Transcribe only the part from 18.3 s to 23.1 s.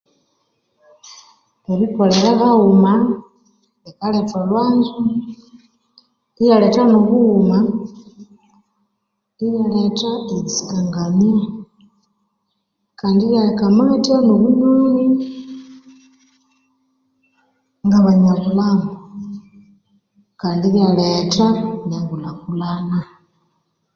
bulhambu kandi iryaletha engulhakulhana